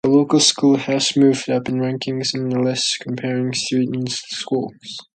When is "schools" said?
4.15-4.97